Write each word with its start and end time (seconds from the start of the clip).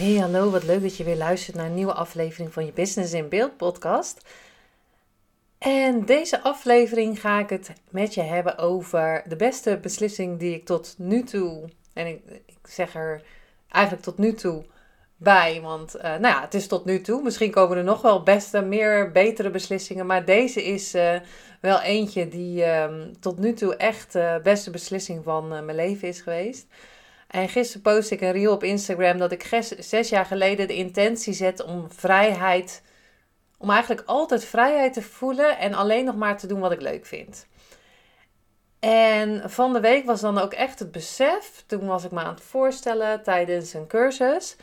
Hey, 0.00 0.16
hallo, 0.16 0.50
wat 0.50 0.64
leuk 0.64 0.82
dat 0.82 0.96
je 0.96 1.04
weer 1.04 1.16
luistert 1.16 1.56
naar 1.56 1.66
een 1.66 1.74
nieuwe 1.74 1.92
aflevering 1.92 2.52
van 2.52 2.64
je 2.66 2.72
Business 2.72 3.12
in 3.12 3.28
Beeld 3.28 3.56
podcast. 3.56 4.20
En 5.58 6.04
deze 6.04 6.42
aflevering 6.42 7.20
ga 7.20 7.38
ik 7.38 7.50
het 7.50 7.72
met 7.90 8.14
je 8.14 8.22
hebben 8.22 8.58
over 8.58 9.22
de 9.28 9.36
beste 9.36 9.78
beslissing 9.82 10.38
die 10.38 10.54
ik 10.54 10.64
tot 10.64 10.94
nu 10.98 11.22
toe, 11.22 11.68
en 11.92 12.06
ik, 12.06 12.20
ik 12.46 12.58
zeg 12.68 12.94
er 12.94 13.22
eigenlijk 13.68 14.04
tot 14.04 14.18
nu 14.18 14.34
toe 14.34 14.64
bij, 15.16 15.60
want 15.60 15.96
uh, 15.96 16.02
nou 16.02 16.26
ja, 16.26 16.40
het 16.40 16.54
is 16.54 16.66
tot 16.66 16.84
nu 16.84 17.00
toe. 17.00 17.22
Misschien 17.22 17.50
komen 17.50 17.76
er 17.76 17.84
nog 17.84 18.02
wel 18.02 18.22
beste, 18.22 18.60
meer 18.60 19.10
betere 19.10 19.50
beslissingen, 19.50 20.06
maar 20.06 20.24
deze 20.24 20.64
is 20.64 20.94
uh, 20.94 21.14
wel 21.60 21.80
eentje 21.80 22.28
die 22.28 22.64
uh, 22.64 22.84
tot 23.20 23.38
nu 23.38 23.52
toe 23.52 23.76
echt 23.76 24.12
de 24.12 24.34
uh, 24.38 24.42
beste 24.42 24.70
beslissing 24.70 25.24
van 25.24 25.48
mijn 25.48 25.74
leven 25.74 26.08
is 26.08 26.20
geweest. 26.20 26.66
En 27.30 27.48
gisteren 27.48 27.82
post 27.82 28.10
ik 28.10 28.20
een 28.20 28.32
reel 28.32 28.52
op 28.52 28.64
Instagram 28.64 29.18
dat 29.18 29.32
ik 29.32 29.62
zes 29.78 30.08
jaar 30.08 30.26
geleden 30.26 30.66
de 30.66 30.74
intentie 30.74 31.32
zet 31.32 31.62
om 31.62 31.90
vrijheid, 31.90 32.82
om 33.58 33.70
eigenlijk 33.70 34.02
altijd 34.06 34.44
vrijheid 34.44 34.92
te 34.92 35.02
voelen 35.02 35.58
en 35.58 35.74
alleen 35.74 36.04
nog 36.04 36.16
maar 36.16 36.38
te 36.38 36.46
doen 36.46 36.60
wat 36.60 36.72
ik 36.72 36.80
leuk 36.80 37.06
vind. 37.06 37.46
En 38.78 39.50
van 39.50 39.72
de 39.72 39.80
week 39.80 40.06
was 40.06 40.20
dan 40.20 40.38
ook 40.38 40.52
echt 40.52 40.78
het 40.78 40.92
besef, 40.92 41.64
toen 41.66 41.86
was 41.86 42.04
ik 42.04 42.10
me 42.10 42.20
aan 42.20 42.34
het 42.34 42.42
voorstellen 42.42 43.22
tijdens 43.22 43.74
een 43.74 43.86
cursus. 43.86 44.56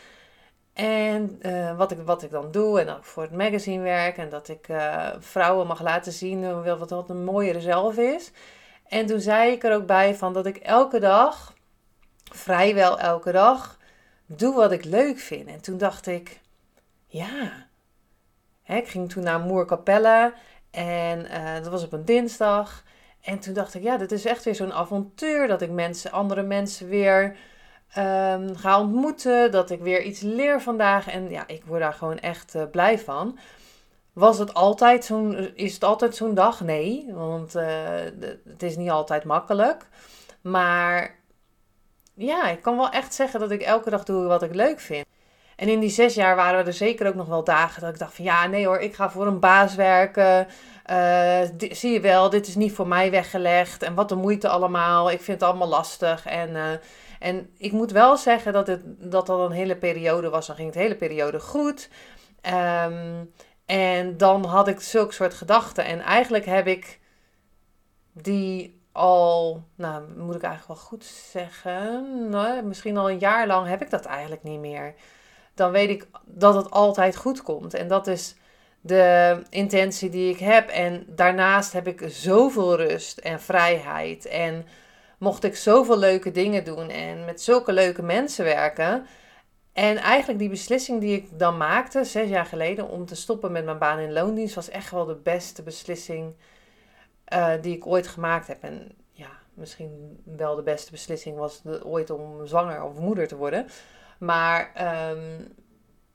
En 0.73 1.39
uh, 1.41 1.77
wat, 1.77 1.91
ik, 1.91 1.97
wat 2.05 2.23
ik 2.23 2.31
dan 2.31 2.51
doe 2.51 2.79
en 2.79 2.85
dat 2.85 2.97
ik 2.97 3.03
voor 3.03 3.23
het 3.23 3.31
magazine 3.31 3.83
werk 3.83 4.17
en 4.17 4.29
dat 4.29 4.47
ik 4.47 4.67
uh, 4.67 5.07
vrouwen 5.19 5.67
mag 5.67 5.81
laten 5.81 6.11
zien 6.11 6.63
wat, 6.63 6.89
wat 6.89 7.09
een 7.09 7.23
mooiere 7.23 7.61
zelf 7.61 7.97
is. 7.97 8.31
En 8.87 9.05
toen 9.05 9.19
zei 9.19 9.51
ik 9.51 9.63
er 9.63 9.75
ook 9.75 9.85
bij 9.85 10.15
van 10.15 10.33
dat 10.33 10.45
ik 10.45 10.57
elke 10.57 10.99
dag 10.99 11.55
vrijwel 12.31 12.99
elke 12.99 13.31
dag 13.31 13.77
doe 14.25 14.55
wat 14.55 14.71
ik 14.71 14.83
leuk 14.83 15.19
vind. 15.19 15.47
En 15.47 15.61
toen 15.61 15.77
dacht 15.77 16.07
ik, 16.07 16.39
ja. 17.05 17.65
Ik 18.65 18.87
ging 18.87 19.09
toen 19.09 19.23
naar 19.23 19.39
Moerkapelle 19.39 20.33
en 20.71 21.19
uh, 21.19 21.53
dat 21.53 21.67
was 21.67 21.83
op 21.83 21.91
een 21.91 22.05
dinsdag. 22.05 22.83
En 23.21 23.39
toen 23.39 23.53
dacht 23.53 23.73
ik, 23.73 23.83
ja, 23.83 23.97
dit 23.97 24.11
is 24.11 24.25
echt 24.25 24.43
weer 24.43 24.55
zo'n 24.55 24.73
avontuur. 24.73 25.47
Dat 25.47 25.61
ik 25.61 25.69
mensen, 25.69 26.11
andere 26.11 26.41
mensen 26.41 26.87
weer 26.87 27.37
um, 27.97 28.55
ga 28.55 28.79
ontmoeten. 28.79 29.51
Dat 29.51 29.69
ik 29.69 29.81
weer 29.81 30.01
iets 30.01 30.21
leer 30.21 30.61
vandaag. 30.61 31.07
En 31.07 31.29
ja, 31.29 31.47
ik 31.47 31.63
word 31.65 31.81
daar 31.81 31.93
gewoon 31.93 32.19
echt 32.19 32.55
uh, 32.55 32.63
blij 32.71 32.99
van. 32.99 33.39
Was 34.13 34.37
het 34.37 34.53
altijd 34.53 35.05
zo'n, 35.05 35.55
is 35.55 35.73
het 35.73 35.83
altijd 35.83 36.15
zo'n 36.15 36.33
dag? 36.33 36.61
Nee, 36.61 37.05
want 37.13 37.55
uh, 37.55 37.63
het 38.47 38.63
is 38.63 38.77
niet 38.77 38.89
altijd 38.89 39.23
makkelijk. 39.23 39.87
Maar 40.41 41.16
ja, 42.17 42.49
ik 42.49 42.61
kan 42.61 42.77
wel 42.77 42.89
echt 42.89 43.13
zeggen 43.13 43.39
dat 43.39 43.51
ik 43.51 43.61
elke 43.61 43.89
dag 43.89 44.03
doe 44.03 44.25
wat 44.25 44.43
ik 44.43 44.55
leuk 44.55 44.79
vind. 44.79 45.05
En 45.55 45.67
in 45.67 45.79
die 45.79 45.89
zes 45.89 46.13
jaar 46.13 46.35
waren 46.35 46.65
er 46.65 46.73
zeker 46.73 47.07
ook 47.07 47.15
nog 47.15 47.27
wel 47.27 47.43
dagen 47.43 47.81
dat 47.81 47.93
ik 47.93 47.99
dacht 47.99 48.13
van 48.13 48.25
ja, 48.25 48.47
nee 48.47 48.65
hoor, 48.65 48.79
ik 48.79 48.95
ga 48.95 49.09
voor 49.09 49.27
een 49.27 49.39
baas 49.39 49.75
werken. 49.75 50.47
Uh, 50.91 51.41
zie 51.71 51.91
je 51.91 51.99
wel, 51.99 52.29
dit 52.29 52.47
is 52.47 52.55
niet 52.55 52.73
voor 52.73 52.87
mij 52.87 53.11
weggelegd. 53.11 53.83
En 53.83 53.93
wat 53.93 54.09
de 54.09 54.15
moeite 54.15 54.47
allemaal. 54.47 55.11
Ik 55.11 55.21
vind 55.21 55.39
het 55.39 55.49
allemaal 55.49 55.67
lastig. 55.67 56.25
En, 56.25 56.49
uh, 56.49 56.71
en 57.19 57.49
ik 57.57 57.71
moet 57.71 57.91
wel 57.91 58.17
zeggen 58.17 58.53
dat, 58.53 58.67
het, 58.67 58.81
dat 59.11 59.25
dat 59.25 59.39
een 59.39 59.55
hele 59.55 59.75
periode 59.75 60.29
was. 60.29 60.47
Dan 60.47 60.55
ging 60.55 60.67
het 60.67 60.77
hele 60.77 60.95
periode 60.95 61.39
goed. 61.39 61.89
Um, 62.85 63.31
en 63.65 64.17
dan 64.17 64.45
had 64.45 64.67
ik 64.67 64.81
zulke 64.81 65.13
soort 65.13 65.33
gedachten. 65.33 65.85
En 65.85 65.99
eigenlijk 65.99 66.45
heb 66.45 66.67
ik 66.67 66.99
die 68.13 68.76
al, 68.97 69.63
nou 69.75 70.03
moet 70.17 70.35
ik 70.35 70.41
eigenlijk 70.41 70.79
wel 70.79 70.89
goed 70.89 71.03
zeggen, 71.31 72.29
nou, 72.29 72.63
misschien 72.63 72.97
al 72.97 73.09
een 73.09 73.19
jaar 73.19 73.47
lang 73.47 73.67
heb 73.67 73.81
ik 73.81 73.89
dat 73.89 74.05
eigenlijk 74.05 74.43
niet 74.43 74.59
meer. 74.59 74.93
Dan 75.53 75.71
weet 75.71 75.89
ik 75.89 76.07
dat 76.25 76.55
het 76.55 76.71
altijd 76.71 77.15
goed 77.15 77.43
komt. 77.43 77.73
En 77.73 77.87
dat 77.87 78.07
is 78.07 78.35
de 78.81 79.37
intentie 79.49 80.09
die 80.09 80.29
ik 80.33 80.39
heb. 80.39 80.69
En 80.69 81.05
daarnaast 81.07 81.73
heb 81.73 81.87
ik 81.87 82.03
zoveel 82.07 82.75
rust 82.75 83.17
en 83.17 83.39
vrijheid. 83.41 84.25
En 84.25 84.65
mocht 85.17 85.43
ik 85.43 85.55
zoveel 85.55 85.97
leuke 85.97 86.31
dingen 86.31 86.63
doen 86.63 86.89
en 86.89 87.25
met 87.25 87.41
zulke 87.41 87.73
leuke 87.73 88.03
mensen 88.03 88.43
werken. 88.43 89.05
En 89.73 89.97
eigenlijk 89.97 90.39
die 90.39 90.49
beslissing 90.49 90.99
die 90.99 91.15
ik 91.15 91.39
dan 91.39 91.57
maakte, 91.57 92.03
zes 92.03 92.29
jaar 92.29 92.45
geleden, 92.45 92.89
om 92.89 93.05
te 93.05 93.15
stoppen 93.15 93.51
met 93.51 93.65
mijn 93.65 93.77
baan 93.77 93.99
in 93.99 94.13
loondienst, 94.13 94.55
was 94.55 94.69
echt 94.69 94.91
wel 94.91 95.05
de 95.05 95.15
beste 95.15 95.63
beslissing 95.63 96.33
uh, 97.33 97.53
die 97.61 97.75
ik 97.75 97.87
ooit 97.87 98.07
gemaakt 98.07 98.47
heb. 98.47 98.63
En 98.63 98.91
ja, 99.11 99.29
misschien 99.53 100.23
wel 100.23 100.55
de 100.55 100.63
beste 100.63 100.91
beslissing 100.91 101.37
was 101.37 101.61
ooit 101.83 102.09
om 102.09 102.47
zwanger 102.47 102.83
of 102.83 102.99
moeder 102.99 103.27
te 103.27 103.35
worden. 103.35 103.67
Maar 104.19 104.71
um, 105.11 105.53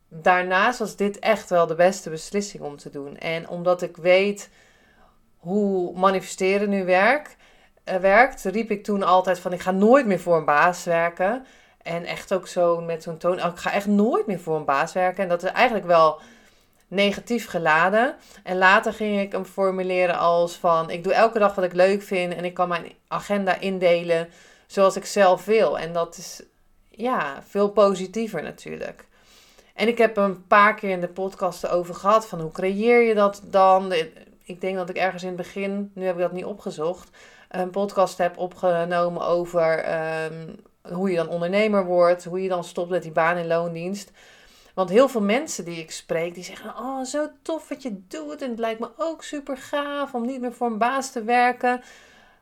daarnaast 0.08 0.78
was 0.78 0.96
dit 0.96 1.18
echt 1.18 1.50
wel 1.50 1.66
de 1.66 1.74
beste 1.74 2.10
beslissing 2.10 2.62
om 2.62 2.76
te 2.76 2.90
doen. 2.90 3.16
En 3.18 3.48
omdat 3.48 3.82
ik 3.82 3.96
weet 3.96 4.50
hoe 5.36 5.98
manifesteren 5.98 6.68
nu 6.68 6.84
werkt, 6.84 7.36
uh, 7.84 7.96
werkt, 7.96 8.44
riep 8.44 8.70
ik 8.70 8.84
toen 8.84 9.02
altijd 9.02 9.38
van 9.38 9.52
ik 9.52 9.60
ga 9.60 9.70
nooit 9.70 10.06
meer 10.06 10.20
voor 10.20 10.36
een 10.36 10.44
baas 10.44 10.84
werken. 10.84 11.46
En 11.82 12.04
echt 12.04 12.34
ook 12.34 12.46
zo 12.46 12.80
met 12.80 13.02
zo'n 13.02 13.18
toon, 13.18 13.42
oh, 13.42 13.50
ik 13.50 13.58
ga 13.58 13.72
echt 13.72 13.86
nooit 13.86 14.26
meer 14.26 14.40
voor 14.40 14.56
een 14.56 14.64
baas 14.64 14.92
werken. 14.92 15.22
En 15.22 15.28
dat 15.28 15.42
is 15.42 15.50
eigenlijk 15.50 15.86
wel 15.86 16.20
negatief 16.92 17.48
geladen. 17.48 18.14
En 18.42 18.58
later 18.58 18.92
ging 18.92 19.20
ik 19.20 19.32
hem 19.32 19.44
formuleren 19.44 20.18
als 20.18 20.56
van 20.56 20.90
ik 20.90 21.04
doe 21.04 21.12
elke 21.12 21.38
dag 21.38 21.54
wat 21.54 21.64
ik 21.64 21.72
leuk 21.72 22.02
vind 22.02 22.34
en 22.34 22.44
ik 22.44 22.54
kan 22.54 22.68
mijn 22.68 22.92
agenda 23.08 23.60
indelen 23.60 24.28
zoals 24.66 24.96
ik 24.96 25.04
zelf 25.04 25.44
wil. 25.44 25.78
En 25.78 25.92
dat 25.92 26.16
is 26.16 26.42
ja, 26.90 27.42
veel 27.48 27.68
positiever 27.68 28.42
natuurlijk. 28.42 29.06
En 29.74 29.88
ik 29.88 29.98
heb 29.98 30.16
een 30.16 30.46
paar 30.46 30.74
keer 30.74 30.90
in 30.90 31.00
de 31.00 31.08
podcast 31.08 31.68
over 31.68 31.94
gehad 31.94 32.26
van 32.26 32.40
hoe 32.40 32.52
creëer 32.52 33.02
je 33.02 33.14
dat 33.14 33.42
dan? 33.44 33.92
Ik 34.44 34.60
denk 34.60 34.76
dat 34.76 34.88
ik 34.88 34.96
ergens 34.96 35.22
in 35.22 35.28
het 35.28 35.36
begin, 35.36 35.90
nu 35.94 36.04
heb 36.04 36.14
ik 36.14 36.20
dat 36.20 36.32
niet 36.32 36.44
opgezocht, 36.44 37.10
een 37.48 37.70
podcast 37.70 38.18
heb 38.18 38.38
opgenomen 38.38 39.26
over 39.26 39.84
um, 40.24 40.56
hoe 40.94 41.10
je 41.10 41.16
dan 41.16 41.28
ondernemer 41.28 41.84
wordt, 41.84 42.24
hoe 42.24 42.42
je 42.42 42.48
dan 42.48 42.64
stopt 42.64 42.90
met 42.90 43.02
die 43.02 43.12
baan 43.12 43.36
in 43.36 43.46
loondienst. 43.46 44.10
Want 44.74 44.90
heel 44.90 45.08
veel 45.08 45.22
mensen 45.22 45.64
die 45.64 45.78
ik 45.78 45.90
spreek, 45.90 46.34
die 46.34 46.44
zeggen: 46.44 46.76
Oh, 46.76 47.04
zo 47.04 47.30
tof 47.42 47.68
wat 47.68 47.82
je 47.82 48.06
doet. 48.08 48.42
En 48.42 48.50
het 48.50 48.58
lijkt 48.58 48.80
me 48.80 48.90
ook 48.96 49.22
super 49.22 49.56
gaaf 49.56 50.14
om 50.14 50.26
niet 50.26 50.40
meer 50.40 50.52
voor 50.52 50.66
een 50.66 50.78
baas 50.78 51.12
te 51.12 51.24
werken. 51.24 51.82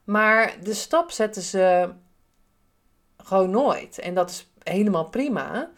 Maar 0.05 0.57
de 0.63 0.75
stap 0.75 1.11
zetten 1.11 1.43
ze 1.43 1.91
gewoon 3.17 3.51
nooit. 3.51 3.99
En 3.99 4.15
dat 4.15 4.31
is 4.31 4.53
helemaal 4.63 5.09
prima. 5.09 5.71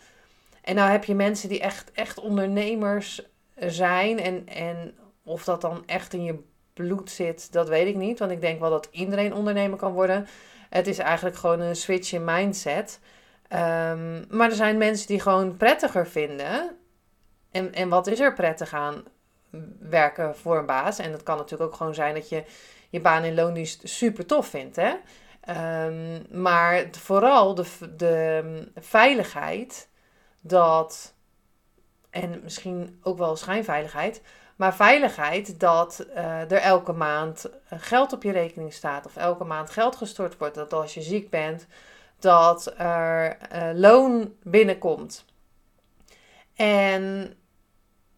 En 0.63 0.75
nou 0.75 0.91
heb 0.91 1.05
je 1.05 1.15
mensen 1.15 1.49
die 1.49 1.61
echt, 1.61 1.93
echt 1.93 2.21
ondernemers 2.21 3.23
zijn. 3.57 4.21
En, 4.21 4.47
en 4.49 4.95
of 5.25 5.45
dat 5.45 5.61
dan 5.61 5.83
echt 5.87 6.13
in 6.13 6.25
je 6.25 6.39
bloed 6.75 7.11
zit, 7.11 7.53
dat 7.53 7.69
weet 7.69 7.87
ik 7.87 7.97
niet. 7.97 8.19
Want 8.19 8.31
ik 8.31 8.41
denk 8.41 8.61
wel 8.61 8.71
dat 8.71 8.89
iedereen 8.91 9.35
ondernemer 9.35 9.79
kan 9.79 9.93
worden. 9.93 10.27
Het 10.71 10.87
is 10.87 10.99
eigenlijk 10.99 11.37
gewoon 11.37 11.61
een 11.61 11.77
switch 11.77 12.13
in 12.13 12.25
mindset. 12.25 13.01
Um, 13.55 14.25
maar 14.31 14.49
er 14.49 14.57
zijn 14.57 14.79
mensen 14.79 15.07
die 15.07 15.21
gewoon 15.21 15.57
prettiger 15.57 16.07
vinden. 16.07 16.77
En, 17.51 17.73
en 17.73 17.89
wat 17.89 18.07
is 18.07 18.21
er 18.21 18.33
prettig 18.35 18.73
aan 18.73 19.05
werken 19.79 20.37
voor 20.37 20.59
een 20.59 20.67
baas? 20.67 20.99
En 20.99 21.13
dat 21.13 21.23
kan 21.23 21.37
natuurlijk 21.37 21.71
ook 21.71 21.77
gewoon 21.77 21.95
zijn 21.95 22.15
dat 22.15 22.29
je 22.29 22.45
je 22.91 23.01
baan 23.01 23.25
in 23.25 23.35
loondienst 23.35 23.89
super 23.89 24.27
tof 24.27 24.47
vindt. 24.47 24.77
Hè? 24.77 24.95
Um, 25.87 26.27
maar 26.43 26.85
vooral 26.91 27.55
de, 27.55 27.67
de 27.97 28.69
veiligheid 28.77 29.89
dat, 30.41 31.15
en 32.11 32.41
misschien 32.43 33.01
ook 33.03 33.19
wel 33.19 33.37
schijnveiligheid, 33.37 34.23
maar 34.57 34.75
veiligheid 34.75 35.61
dat 35.61 36.07
uh, 36.15 36.41
er 36.41 36.53
elke 36.53 36.93
maand 36.93 37.51
geld 37.71 38.13
op 38.13 38.23
je 38.23 38.33
rekening 38.33 38.73
staat 38.73 39.07
of 39.07 39.17
elke 39.17 39.45
maand 39.45 39.71
geld 39.71 39.97
gestort 39.97 40.39
wordt. 40.39 40.55
Dat 40.55 40.73
als 40.73 40.95
je 40.95 41.03
ziek 41.03 41.31
bent, 41.31 41.67
dat 42.23 42.75
er 42.77 43.37
uh, 43.55 43.71
loon 43.75 44.35
binnenkomt. 44.43 45.25
En 46.55 47.35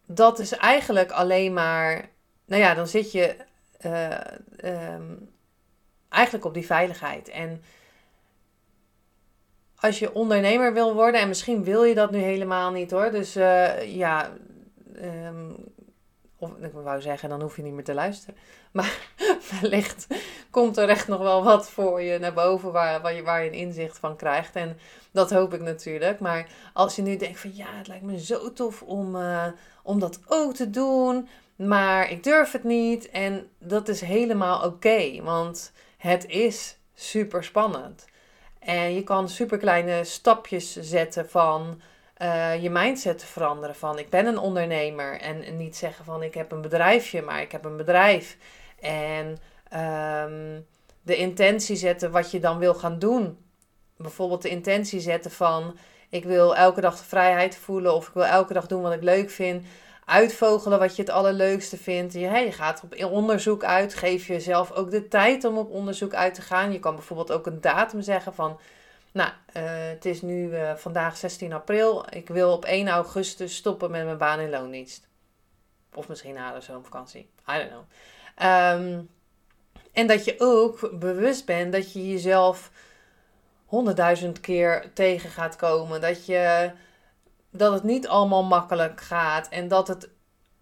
dat 0.07 0.39
is 0.39 0.53
eigenlijk 0.53 1.11
alleen 1.11 1.53
maar, 1.53 2.09
nou 2.45 2.63
ja, 2.63 2.75
dan 2.75 2.87
zit 2.87 3.13
je 3.13 3.37
uh, 3.87 4.19
um, 4.95 5.31
eigenlijk 6.09 6.45
op 6.45 6.55
die 6.55 6.67
veiligheid. 6.67 7.29
En 7.29 7.63
als 9.77 9.99
je 9.99 10.15
ondernemer 10.15 10.73
wil 10.73 10.95
worden, 10.95 11.21
en 11.21 11.29
misschien 11.29 11.65
wil 11.65 11.85
je 11.85 11.95
dat 11.95 12.11
nu 12.11 12.19
helemaal 12.19 12.71
niet 12.71 12.91
hoor. 12.91 13.11
Dus 13.11 13.37
uh, 13.37 13.95
ja, 13.97 14.33
um, 15.03 15.74
of 16.45 16.65
ik 16.65 16.73
wou 16.73 17.01
zeggen, 17.01 17.29
dan 17.29 17.41
hoef 17.41 17.57
je 17.57 17.63
niet 17.63 17.73
meer 17.73 17.85
te 17.85 17.95
luisteren. 17.95 18.37
Maar 18.75 18.99
wellicht 19.61 20.07
komt 20.51 20.77
er 20.77 20.89
echt 20.89 21.09
nog 21.09 21.21
wel 21.21 21.45
wat 21.45 21.71
voor 21.71 22.03
je 22.03 22.19
naar 22.19 22.33
boven 22.33 22.73
waar, 22.73 23.01
waar, 23.01 23.43
je, 23.43 23.49
een 23.49 23.53
inzicht 23.53 23.99
van 23.99 24.17
krijgt. 24.17 24.57
En 24.57 24.79
dat 25.11 25.31
hoop 25.31 25.55
ik 25.55 25.61
natuurlijk. 25.61 26.21
Maar 26.21 26.49
als 26.73 26.97
je 26.97 27.03
nu 27.03 27.17
denkt 27.17 27.41
van 27.41 27.55
ja, 27.55 27.67
het 27.71 27.89
lijkt 27.89 28.05
me 28.05 28.21
zo 28.21 28.53
tof 28.53 28.83
om, 28.83 29.17
uh, 29.17 29.47
om 29.83 29.99
dat 30.01 30.21
ook 30.27 30.55
te 30.55 30.71
doen. 30.71 31.29
Maar 31.57 32.11
ik 32.11 32.25
durf 32.25 32.53
het 32.53 32.65
niet. 32.65 33.11
En 33.11 33.49
dat 33.59 33.89
is 33.89 34.01
helemaal 34.01 34.65
oké. 34.65 35.23
want 35.23 35.73
het 35.97 36.27
is 36.27 36.79
super 36.95 37.45
spannend. 37.45 38.05
En 38.59 38.95
je 38.95 39.03
kan 39.03 39.29
super 39.29 39.59
kleine 39.59 40.05
stapjes 40.05 40.77
zetten 40.81 41.29
van 41.31 41.81
uh, 42.23 42.63
je 42.63 42.71
mindset 42.71 43.19
te 43.19 43.27
veranderen. 43.27 43.75
Van 43.75 43.99
ik 43.99 44.11
ben 44.11 44.27
een 44.27 44.39
ondernemer. 44.39 45.21
En 45.21 45.57
niet 45.57 45.77
zeggen 45.77 46.05
van 46.05 46.23
ik 46.23 46.35
heb 46.35 46.53
een 46.53 46.63
bedrijfje, 46.63 47.23
maar 47.23 47.41
ik 47.41 47.53
heb 47.53 47.65
een 47.65 47.77
bedrijf. 47.77 48.37
En 48.81 49.27
um, 50.27 50.67
de 51.03 51.17
intentie 51.17 51.77
zetten 51.77 52.11
wat 52.11 52.31
je 52.31 52.41
dan 52.41 52.59
wil 52.59 52.75
gaan 52.75 52.99
doen. 52.99 53.39
Bijvoorbeeld 53.97 54.43
de 54.43 54.49
intentie 54.49 55.01
zetten 55.01 55.31
van 55.31 55.77
ik 56.09 56.25
wil 56.25 56.57
elke 56.57 56.81
dag 56.81 56.99
de 56.99 57.05
vrijheid 57.05 57.57
voelen. 57.57 57.95
Of 57.95 58.09
ik 58.09 58.15
wil 58.15 58.25
elke 58.25 58.53
dag 58.53 58.67
doen 58.67 58.83
wat 58.83 58.93
ik 58.93 59.03
leuk 59.03 59.31
vind 59.31 59.65
uitvogelen 60.05 60.79
wat 60.79 60.97
je 60.97 61.03
het 61.03 61.11
allerleukste 61.11 61.77
vindt. 61.77 62.13
Je, 62.13 62.21
je 62.21 62.53
gaat 62.53 62.83
op 62.85 63.13
onderzoek 63.13 63.65
uit. 63.65 63.95
Geef 63.95 64.27
jezelf 64.27 64.73
ook 64.73 64.91
de 64.91 65.09
tijd 65.09 65.45
om 65.45 65.59
op 65.59 65.71
onderzoek 65.71 66.15
uit 66.15 66.35
te 66.35 66.43
gaan. 66.43 66.73
Je 66.73 66.79
kan 66.79 66.95
bijvoorbeeld 66.95 67.33
ook 67.33 67.47
een 67.47 67.61
datum 67.61 68.03
zeggen 68.03 68.35
van... 68.35 68.59
Nou, 69.15 69.31
uh, 69.57 69.63
het 69.89 70.05
is 70.05 70.23
nu 70.23 70.51
uh, 70.51 70.75
vandaag 70.75 71.17
16 71.17 71.53
april. 71.53 72.07
Ik 72.11 72.29
wil 72.29 72.53
op 72.53 72.65
1 72.65 72.89
augustus 72.89 73.57
stoppen 73.57 73.91
met 73.91 74.05
mijn 74.05 74.19
baan 74.19 74.41
in 74.41 74.51
loondienst. 74.51 75.09
Of 75.95 76.09
misschien 76.09 76.35
na 76.35 76.55
de 76.55 76.61
zomervakantie. 76.61 77.31
I 77.49 77.59
don't 77.59 77.71
know. 77.71 77.85
Um, 78.51 79.09
en 79.93 80.07
dat 80.07 80.25
je 80.25 80.35
ook 80.39 80.91
bewust 80.99 81.47
bent 81.47 81.73
dat 81.73 81.93
je 81.93 82.11
jezelf 82.11 82.71
honderdduizend 83.65 84.41
keer 84.41 84.91
tegen 84.95 85.31
gaat 85.31 85.57
komen. 85.57 86.01
Dat 86.01 86.27
je 86.27 86.73
dat 87.51 87.73
het 87.73 87.83
niet 87.83 88.09
allemaal 88.09 88.45
makkelijk 88.45 89.01
gaat 89.01 89.49
en 89.49 89.69
dat 89.69 89.89
het 89.89 90.09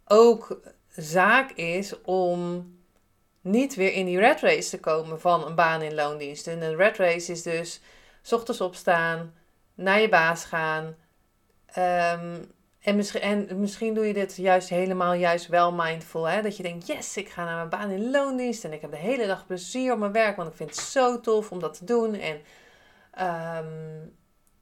ook 0.07 0.61
zaak 0.89 1.51
is 1.51 2.01
om 2.03 2.71
niet 3.41 3.75
weer 3.75 3.93
in 3.93 4.07
die 4.07 4.19
red 4.19 4.41
race 4.41 4.71
te 4.71 4.81
komen 4.81 5.21
van 5.21 5.47
een 5.47 5.55
baan 5.55 5.83
in 5.83 5.95
loondienst. 5.95 6.47
En 6.47 6.63
een 6.63 6.77
red 6.77 6.97
race 6.97 7.33
is 7.33 7.43
dus 7.43 7.81
s 8.23 8.33
ochtends 8.33 8.61
opstaan, 8.61 9.35
naar 9.75 10.01
je 10.01 10.09
baas 10.09 10.45
gaan. 10.45 10.85
Um, 11.79 12.51
en, 12.81 12.97
misschien, 12.97 13.21
en 13.21 13.61
misschien 13.61 13.95
doe 13.95 14.07
je 14.07 14.13
dit 14.13 14.37
juist 14.37 14.69
helemaal 14.69 15.13
juist 15.13 15.47
wel 15.47 15.73
mindful. 15.73 16.29
Hè? 16.29 16.43
Dat 16.43 16.57
je 16.57 16.63
denkt, 16.63 16.87
yes, 16.87 17.17
ik 17.17 17.29
ga 17.29 17.45
naar 17.45 17.57
mijn 17.57 17.69
baan 17.69 17.91
in 17.91 18.11
loondienst. 18.11 18.65
En 18.65 18.73
ik 18.73 18.81
heb 18.81 18.91
de 18.91 18.97
hele 18.97 19.27
dag 19.27 19.47
plezier 19.47 19.93
op 19.93 19.99
mijn 19.99 20.13
werk. 20.13 20.37
Want 20.37 20.49
ik 20.49 20.57
vind 20.57 20.71
het 20.71 20.79
zo 20.79 21.21
tof 21.21 21.51
om 21.51 21.61
dat 21.61 21.75
te 21.75 21.85
doen. 21.85 22.15
En 22.15 22.41
um, 23.59 24.15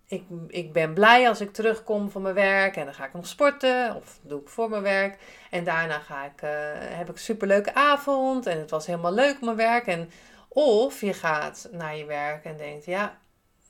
ik, 0.07 0.25
ik 0.47 0.73
ben 0.73 0.95
blij 0.95 1.29
als 1.29 1.41
ik 1.41 1.53
terugkom 1.53 2.11
van 2.11 2.23
mijn 2.23 2.35
werk 2.35 2.77
en 2.77 2.85
dan 2.85 2.95
ga 2.95 3.05
ik 3.05 3.13
nog 3.13 3.27
sporten 3.27 3.97
of 3.97 4.19
doe 4.23 4.41
ik 4.41 4.49
voor 4.49 4.71
mijn 4.71 4.83
werk. 4.83 5.19
En 5.51 5.65
daarna 5.65 5.99
ga 5.99 6.25
ik, 6.25 6.43
uh, 6.43 6.51
heb 6.79 7.09
ik 7.09 7.15
een 7.15 7.21
superleuke 7.21 7.75
avond 7.75 8.47
en 8.47 8.59
het 8.59 8.71
was 8.71 8.87
helemaal 8.87 9.13
leuk 9.13 9.41
mijn 9.41 9.57
werk. 9.57 9.87
En, 9.87 10.11
of 10.49 11.01
je 11.01 11.13
gaat 11.13 11.69
naar 11.73 11.97
je 11.97 12.05
werk 12.05 12.45
en 12.45 12.57
denkt, 12.57 12.85
ja, 12.85 13.19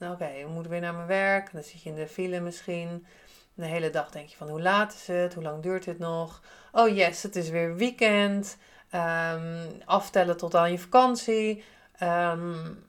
oké, 0.00 0.12
okay, 0.12 0.44
we 0.44 0.50
moeten 0.50 0.70
weer 0.70 0.80
naar 0.80 0.94
mijn 0.94 1.06
werk. 1.06 1.52
Dan 1.52 1.62
zit 1.62 1.82
je 1.82 1.88
in 1.88 1.94
de 1.94 2.08
file 2.08 2.40
misschien. 2.40 3.06
De 3.54 3.66
hele 3.66 3.90
dag 3.90 4.10
denk 4.10 4.28
je 4.28 4.36
van, 4.36 4.48
hoe 4.48 4.62
laat 4.62 4.94
is 4.94 5.06
het? 5.06 5.34
Hoe 5.34 5.42
lang 5.42 5.62
duurt 5.62 5.84
dit 5.84 5.98
nog? 5.98 6.42
Oh 6.72 6.96
yes, 6.96 7.22
het 7.22 7.36
is 7.36 7.48
weer 7.48 7.76
weekend. 7.76 8.56
Um, 8.94 9.66
aftellen 9.84 10.36
tot 10.36 10.54
aan 10.54 10.70
je 10.70 10.78
vakantie. 10.78 11.64
Um, 12.02 12.84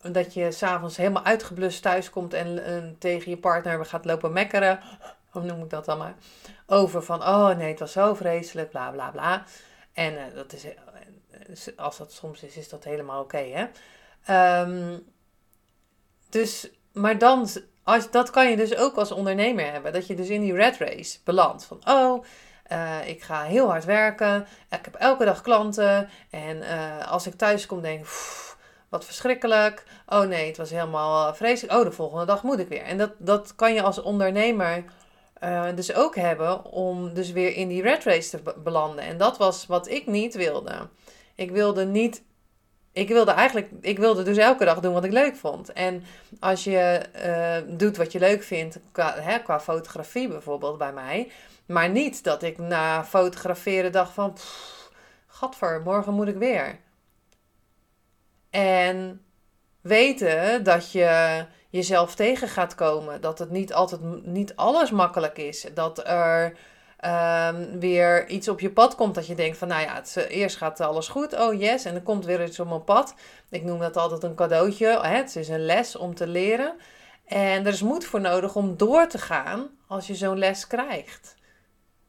dat 0.00 0.34
je 0.34 0.52
s'avonds 0.52 0.96
helemaal 0.96 1.24
uitgeblust 1.24 1.82
thuis 1.82 2.10
komt 2.10 2.34
en, 2.34 2.96
tegen 2.98 3.30
je 3.30 3.36
partner 3.36 3.84
gaat 3.84 4.04
lopen 4.04 4.32
mekkeren. 4.32 4.80
Hoe 5.30 5.42
noem 5.42 5.62
ik 5.62 5.70
dat 5.70 5.84
dan 5.84 5.98
maar? 5.98 6.14
Over 6.66 7.02
van, 7.02 7.22
oh 7.22 7.56
nee, 7.56 7.70
het 7.70 7.78
was 7.78 7.92
zo 7.92 8.14
vreselijk, 8.14 8.70
bla 8.70 8.90
bla 8.90 9.10
bla. 9.10 9.44
En 9.92 10.12
uh, 10.12 10.20
dat 10.34 10.52
is, 10.52 10.64
uh, 10.64 10.72
als 11.76 11.98
dat 11.98 12.12
soms 12.12 12.42
is, 12.42 12.56
is 12.56 12.68
dat 12.68 12.84
helemaal 12.84 13.22
oké, 13.22 13.38
hè? 13.38 13.66
Um, 14.62 15.06
dus, 16.32 16.70
maar 16.92 17.18
dan, 17.18 17.48
als, 17.82 18.10
dat 18.10 18.30
kan 18.30 18.50
je 18.50 18.56
dus 18.56 18.76
ook 18.76 18.96
als 18.96 19.12
ondernemer 19.12 19.72
hebben. 19.72 19.92
Dat 19.92 20.06
je 20.06 20.14
dus 20.14 20.28
in 20.28 20.40
die 20.40 20.54
red 20.54 20.76
race 20.76 21.18
belandt. 21.24 21.64
Van, 21.64 21.80
oh, 21.84 22.24
uh, 22.72 23.08
ik 23.08 23.22
ga 23.22 23.42
heel 23.42 23.68
hard 23.68 23.84
werken. 23.84 24.46
Ik 24.70 24.84
heb 24.84 24.94
elke 24.94 25.24
dag 25.24 25.40
klanten. 25.40 26.08
En 26.30 26.62
als 27.06 27.26
ik 27.26 27.34
thuis 27.34 27.66
kom, 27.66 27.80
denk 27.80 28.00
ik 28.00 28.06
wat 28.92 29.04
verschrikkelijk. 29.04 29.84
Oh 30.06 30.20
nee, 30.20 30.46
het 30.46 30.56
was 30.56 30.70
helemaal 30.70 31.28
eh, 31.28 31.34
vreselijk. 31.34 31.78
Oh, 31.78 31.84
de 31.84 31.92
volgende 31.92 32.24
dag 32.24 32.42
moet 32.42 32.58
ik 32.58 32.68
weer. 32.68 32.82
En 32.82 32.98
dat, 32.98 33.12
dat 33.18 33.54
kan 33.54 33.74
je 33.74 33.82
als 33.82 34.02
ondernemer 34.02 34.84
dus 35.74 35.94
ook 35.94 36.16
hebben 36.16 36.64
om 36.64 37.14
dus 37.14 37.32
weer 37.32 37.56
in 37.56 37.68
die 37.68 37.82
red 37.82 38.04
race 38.04 38.30
te 38.30 38.54
belanden. 38.56 39.04
En 39.04 39.18
dat 39.18 39.38
was 39.38 39.66
wat 39.66 39.88
ik 39.88 40.06
niet 40.06 40.34
wilde. 40.34 40.88
Ik 41.34 41.50
wilde 41.50 41.84
niet. 41.84 42.22
Ik 42.92 43.08
wilde 43.08 43.30
eigenlijk, 43.30 43.70
ik 43.80 43.98
wilde 43.98 44.22
dus 44.22 44.36
elke 44.36 44.64
dag 44.64 44.80
doen 44.80 44.92
wat 44.92 45.04
ik 45.04 45.12
leuk 45.12 45.36
vond. 45.36 45.72
En 45.72 46.04
als 46.40 46.64
je 46.64 47.02
uh, 47.66 47.76
doet 47.78 47.96
wat 47.96 48.12
je 48.12 48.18
leuk 48.18 48.42
vindt, 48.42 48.78
qua, 48.92 49.14
hè, 49.20 49.38
qua 49.38 49.60
fotografie 49.60 50.28
bijvoorbeeld 50.28 50.78
bij 50.78 50.92
mij. 50.92 51.30
Maar 51.66 51.88
niet 51.88 52.24
dat 52.24 52.42
ik 52.42 52.58
na 52.58 53.04
fotograferen 53.04 53.92
dacht 53.92 54.12
van, 54.12 54.32
pff, 54.32 54.90
gadver, 55.26 55.80
morgen 55.84 56.14
moet 56.14 56.28
ik 56.28 56.36
weer. 56.36 56.78
En 58.50 59.24
weten 59.80 60.64
dat 60.64 60.92
je 60.92 61.44
jezelf 61.68 62.14
tegen 62.14 62.48
gaat 62.48 62.74
komen. 62.74 63.20
Dat 63.20 63.38
het 63.38 63.50
niet 63.50 63.72
altijd, 63.72 64.24
niet 64.24 64.56
alles 64.56 64.90
makkelijk 64.90 65.38
is. 65.38 65.66
Dat 65.74 66.06
er 66.06 66.56
um, 67.04 67.80
weer 67.80 68.28
iets 68.28 68.48
op 68.48 68.60
je 68.60 68.70
pad 68.70 68.94
komt 68.94 69.14
dat 69.14 69.26
je 69.26 69.34
denkt 69.34 69.58
van, 69.58 69.68
nou 69.68 69.82
ja, 69.82 70.02
eh, 70.14 70.36
eerst 70.36 70.56
gaat 70.56 70.80
alles 70.80 71.08
goed. 71.08 71.40
Oh 71.40 71.60
yes, 71.60 71.84
en 71.84 71.94
er 71.94 72.02
komt 72.02 72.24
weer 72.24 72.44
iets 72.44 72.60
op 72.60 72.68
mijn 72.68 72.84
pad. 72.84 73.14
Ik 73.50 73.64
noem 73.64 73.78
dat 73.78 73.96
altijd 73.96 74.22
een 74.22 74.34
cadeautje. 74.34 74.86
Hè? 74.86 75.16
Het 75.16 75.36
is 75.36 75.48
een 75.48 75.64
les 75.64 75.96
om 75.96 76.14
te 76.14 76.26
leren. 76.26 76.74
En 77.26 77.66
er 77.66 77.72
is 77.72 77.82
moed 77.82 78.04
voor 78.04 78.20
nodig 78.20 78.56
om 78.56 78.76
door 78.76 79.06
te 79.06 79.18
gaan 79.18 79.70
als 79.86 80.06
je 80.06 80.14
zo'n 80.14 80.38
les 80.38 80.66
krijgt. 80.66 81.34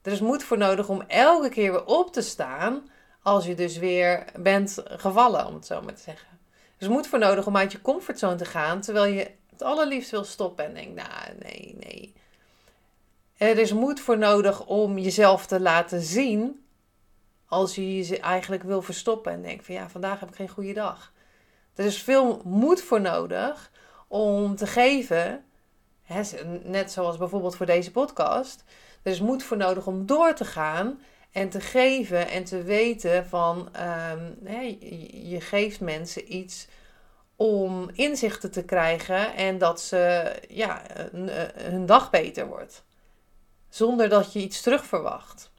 Er 0.02 0.12
is 0.12 0.22
moed 0.22 0.44
voor 0.44 0.58
nodig 0.58 0.90
om 0.90 1.02
elke 1.08 1.50
keer 1.50 1.72
weer 1.72 1.86
op 1.86 2.14
te 2.14 2.22
staan 2.22 2.90
als 3.22 3.46
je 3.46 3.56
dus 3.56 3.78
weer 3.78 4.26
bent 4.40 4.84
gevallen, 4.86 5.48
om 5.48 5.54
het 5.54 5.66
zo 5.66 5.82
maar 5.82 5.94
te 5.94 6.02
zeggen. 6.02 6.28
Dus 6.78 6.88
moed 6.88 7.08
voor 7.08 7.20
nodig 7.20 7.48
om 7.48 7.58
uit 7.58 7.72
je 7.72 7.82
comfortzone 7.82 8.36
te 8.36 8.46
gaan, 8.46 8.82
terwijl 8.82 9.14
je 9.14 9.32
het 9.50 9.62
allerliefst 9.62 10.12
wil 10.12 10.24
stoppen 10.24 10.66
en 10.66 10.74
denkt, 10.74 10.96
nou, 10.96 11.38
nee, 11.40 11.76
nee. 11.80 12.14
Er 13.38 13.58
is 13.58 13.74
moed 13.74 14.00
voor 14.00 14.18
nodig 14.18 14.66
om 14.66 14.98
jezelf 14.98 15.46
te 15.46 15.60
laten 15.60 16.02
zien 16.02 16.66
als 17.48 17.76
je 17.76 17.98
je 17.98 18.20
eigenlijk 18.20 18.64
wil 18.64 18.82
verstoppen 18.82 19.32
en 19.32 19.42
denkt 19.42 19.66
van 19.66 19.76
ja, 19.76 19.90
vandaag 19.90 20.20
heb 20.20 20.30
ik 20.30 20.36
geen 20.36 20.50
goede 20.50 20.74
dag. 20.74 21.14
Er 21.76 21.86
is 21.86 22.04
veel 22.04 22.42
moed 22.44 22.82
voor 22.82 23.02
nodig 23.02 23.72
om 24.08 24.56
te 24.56 24.68
geven, 24.68 25.44
hè, 26.04 26.22
net 26.64 26.92
zoals 26.92 27.18
bijvoorbeeld 27.18 27.56
voor 27.56 27.66
deze 27.66 27.92
podcast. 27.92 28.64
Er 29.04 29.12
is 29.12 29.20
moed 29.20 29.44
voor 29.44 29.58
nodig 29.58 29.88
om 29.88 30.06
door 30.06 30.34
te 30.34 30.46
gaan 30.46 31.00
en 31.32 31.50
te 31.50 31.62
geven 31.62 32.28
en 32.28 32.44
te 32.44 32.64
weten 32.64 33.28
van 33.28 33.70
um, 34.12 34.48
je 35.30 35.42
geeft 35.42 35.80
mensen 35.80 36.36
iets 36.36 36.68
om 37.36 37.90
inzichten 37.94 38.52
te 38.52 38.64
krijgen 38.64 39.36
en 39.36 39.58
dat 39.58 39.82
ze 39.82 40.34
ja, 40.50 40.82
hun 41.56 41.86
dag 41.86 42.10
beter 42.10 42.48
wordt. 42.48 42.84
Zonder 43.74 44.10
dat 44.10 44.34
je 44.34 44.40
iets 44.40 44.62
terug 44.62 44.86
verwacht. 44.86 45.52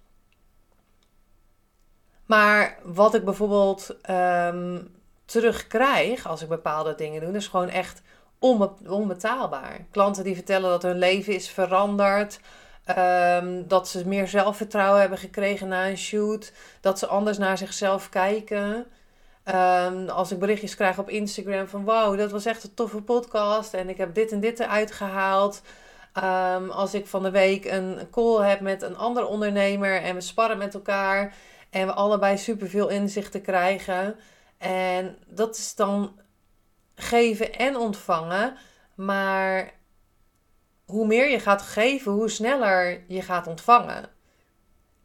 Maar 2.26 2.78
wat 2.82 3.14
ik 3.14 3.24
bijvoorbeeld 3.24 3.96
um, 4.10 4.94
terugkrijg 5.24 6.26
als 6.26 6.42
ik 6.42 6.48
bepaalde 6.48 6.94
dingen 6.94 7.20
doe, 7.20 7.36
is 7.36 7.46
gewoon 7.46 7.68
echt 7.68 8.02
onbetaalbaar. 8.86 9.86
Klanten 9.90 10.24
die 10.24 10.34
vertellen 10.34 10.70
dat 10.70 10.82
hun 10.82 10.98
leven 10.98 11.34
is 11.34 11.48
veranderd. 11.48 12.40
Um, 12.98 13.68
dat 13.68 13.88
ze 13.88 14.06
meer 14.06 14.28
zelfvertrouwen 14.28 15.00
hebben 15.00 15.18
gekregen 15.18 15.68
na 15.68 15.88
een 15.88 15.98
shoot. 15.98 16.52
Dat 16.80 16.98
ze 16.98 17.06
anders 17.06 17.38
naar 17.38 17.58
zichzelf 17.58 18.08
kijken. 18.08 18.86
Um, 19.44 20.08
als 20.08 20.32
ik 20.32 20.38
berichtjes 20.38 20.74
krijg 20.74 20.98
op 20.98 21.08
Instagram 21.08 21.68
van 21.68 21.84
wow, 21.84 22.18
dat 22.18 22.30
was 22.30 22.44
echt 22.44 22.64
een 22.64 22.74
toffe 22.74 23.02
podcast 23.02 23.74
en 23.74 23.88
ik 23.88 23.96
heb 23.96 24.14
dit 24.14 24.32
en 24.32 24.40
dit 24.40 24.60
eruit 24.60 24.92
gehaald. 24.92 25.62
Um, 26.22 26.70
als 26.70 26.94
ik 26.94 27.06
van 27.06 27.22
de 27.22 27.30
week 27.30 27.64
een 27.64 28.10
call 28.10 28.48
heb 28.48 28.60
met 28.60 28.82
een 28.82 28.96
ander 28.96 29.26
ondernemer 29.26 30.02
en 30.02 30.14
we 30.14 30.20
sparren 30.20 30.58
met 30.58 30.74
elkaar 30.74 31.34
en 31.70 31.86
we 31.86 31.92
allebei 31.92 32.38
superveel 32.38 32.88
inzichten 32.88 33.42
krijgen. 33.42 34.16
En 34.58 35.18
dat 35.26 35.56
is 35.56 35.74
dan 35.74 36.18
geven 36.94 37.52
en 37.54 37.76
ontvangen 37.76 38.56
Maar 38.94 39.72
hoe 40.84 41.06
meer 41.06 41.30
je 41.30 41.40
gaat 41.40 41.62
geven, 41.62 42.12
hoe 42.12 42.30
sneller 42.30 43.04
je 43.08 43.22
gaat 43.22 43.46
ontvangen. 43.46 44.10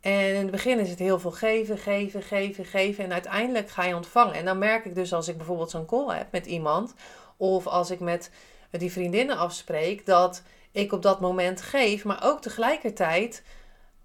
En 0.01 0.35
in 0.35 0.41
het 0.41 0.51
begin 0.51 0.79
is 0.79 0.89
het 0.89 0.99
heel 0.99 1.19
veel 1.19 1.31
geven, 1.31 1.77
geven, 1.77 2.21
geven, 2.21 2.65
geven. 2.65 3.03
En 3.03 3.13
uiteindelijk 3.13 3.69
ga 3.69 3.83
je 3.83 3.95
ontvangen. 3.95 4.33
En 4.33 4.45
dan 4.45 4.57
merk 4.57 4.85
ik 4.85 4.95
dus 4.95 5.13
als 5.13 5.27
ik 5.27 5.37
bijvoorbeeld 5.37 5.69
zo'n 5.69 5.85
call 5.85 6.17
heb 6.17 6.31
met 6.31 6.45
iemand. 6.45 6.93
Of 7.37 7.67
als 7.67 7.91
ik 7.91 7.99
met 7.99 8.31
die 8.71 8.91
vriendinnen 8.91 9.37
afspreek. 9.37 10.05
Dat 10.05 10.43
ik 10.71 10.91
op 10.91 11.01
dat 11.01 11.19
moment 11.19 11.61
geef. 11.61 12.03
Maar 12.03 12.23
ook 12.23 12.41
tegelijkertijd 12.41 13.43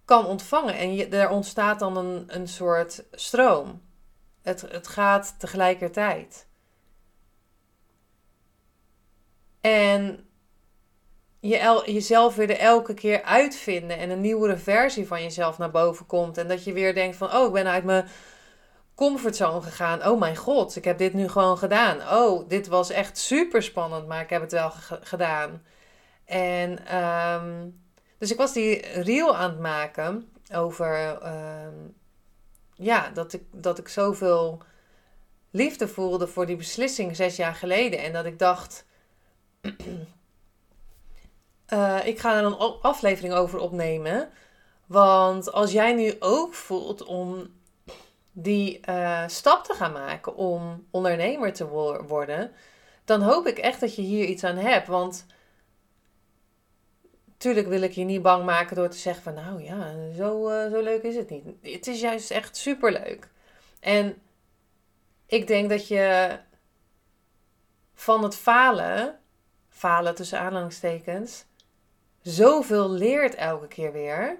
kan 0.04 0.26
ontvangen. 0.26 0.76
En 0.76 0.94
je, 0.94 1.08
er 1.08 1.30
ontstaat 1.30 1.78
dan 1.78 1.96
een, 1.96 2.24
een 2.26 2.48
soort 2.48 3.04
stroom. 3.12 3.82
Het, 4.42 4.60
het 4.60 4.88
gaat 4.88 5.34
tegelijkertijd. 5.38 6.46
En 9.60 10.28
je 11.40 11.56
el, 11.56 11.90
jezelf 11.90 12.34
weer 12.34 12.50
er 12.50 12.58
elke 12.58 12.94
keer 12.94 13.22
uitvinden 13.22 13.98
en 13.98 14.10
een 14.10 14.20
nieuwere 14.20 14.56
versie 14.56 15.06
van 15.06 15.22
jezelf 15.22 15.58
naar 15.58 15.70
boven 15.70 16.06
komt. 16.06 16.38
En 16.38 16.48
dat 16.48 16.64
je 16.64 16.72
weer 16.72 16.94
denkt 16.94 17.16
van, 17.16 17.34
oh, 17.34 17.46
ik 17.46 17.52
ben 17.52 17.66
uit 17.66 17.84
mijn 17.84 18.08
comfortzone 18.94 19.62
gegaan. 19.62 20.06
Oh 20.06 20.18
mijn 20.18 20.36
god, 20.36 20.76
ik 20.76 20.84
heb 20.84 20.98
dit 20.98 21.12
nu 21.12 21.28
gewoon 21.28 21.58
gedaan. 21.58 22.16
Oh, 22.18 22.48
dit 22.48 22.66
was 22.66 22.90
echt 22.90 23.18
super 23.18 23.62
spannend, 23.62 24.06
maar 24.06 24.22
ik 24.22 24.30
heb 24.30 24.40
het 24.40 24.52
wel 24.52 24.70
gedaan. 25.00 25.62
En 26.24 26.86
ehm, 26.86 27.68
dus 28.18 28.30
ik 28.30 28.36
was 28.36 28.52
die 28.52 28.86
reel 28.86 29.36
aan 29.36 29.50
het 29.50 29.60
maken 29.60 30.28
over 30.52 31.18
ehm, 31.22 31.74
ja, 32.74 33.10
dat 33.10 33.32
ik, 33.32 33.42
dat 33.50 33.78
ik 33.78 33.88
zoveel 33.88 34.62
liefde 35.50 35.88
voelde 35.88 36.26
voor 36.26 36.46
die 36.46 36.56
beslissing 36.56 37.16
zes 37.16 37.36
jaar 37.36 37.54
geleden. 37.54 37.98
En 37.98 38.12
dat 38.12 38.24
ik 38.24 38.38
dacht, 38.38 38.86
uh, 41.72 42.06
ik 42.12 42.18
ga 42.18 42.38
er 42.38 42.44
een 42.44 42.58
aflevering 42.80 43.34
over 43.34 43.58
opnemen. 43.58 44.30
Want 44.86 45.52
als 45.52 45.72
jij 45.72 45.92
nu 45.92 46.16
ook 46.20 46.54
voelt 46.54 47.04
om 47.04 47.46
die 48.32 48.80
uh, 48.88 49.22
stap 49.26 49.64
te 49.64 49.74
gaan 49.74 49.92
maken 49.92 50.36
om 50.36 50.86
ondernemer 50.90 51.52
te 51.52 51.68
worden, 52.06 52.52
dan 53.04 53.22
hoop 53.22 53.46
ik 53.46 53.58
echt 53.58 53.80
dat 53.80 53.94
je 53.94 54.02
hier 54.02 54.26
iets 54.26 54.44
aan 54.44 54.56
hebt. 54.56 54.86
Want 54.86 55.26
tuurlijk 57.44 57.68
wil 57.68 57.82
ik 57.82 57.92
je 57.92 58.04
niet 58.04 58.22
bang 58.22 58.44
maken 58.44 58.76
door 58.76 58.88
te 58.88 58.96
zeggen 58.96 59.22
van 59.22 59.34
nou 59.34 59.62
ja, 59.62 59.92
zo, 60.16 60.50
uh, 60.50 60.70
zo 60.70 60.82
leuk 60.82 61.02
is 61.02 61.16
het 61.16 61.30
niet. 61.30 61.44
Het 61.60 61.86
is 61.86 62.00
juist 62.00 62.30
echt 62.30 62.56
super 62.56 62.92
leuk. 62.92 63.28
En 63.80 64.22
ik 65.26 65.46
denk 65.46 65.68
dat 65.70 65.88
je 65.88 66.38
van 67.94 68.22
het 68.22 68.36
falen, 68.36 69.18
falen 69.68 70.14
tussen 70.14 70.38
aanhalingstekens, 70.38 71.44
zoveel 72.22 72.90
leert 72.90 73.34
elke 73.34 73.68
keer 73.68 73.92
weer. 73.92 74.36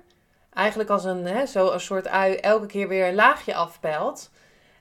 Eigenlijk 0.52 0.90
als 0.90 1.04
een, 1.04 1.26
hè, 1.26 1.46
zo 1.46 1.70
een 1.70 1.80
soort 1.80 2.06
ui 2.06 2.34
elke 2.34 2.66
keer 2.66 2.88
weer 2.88 3.08
een 3.08 3.14
laagje 3.14 3.54
afpelt. 3.54 4.30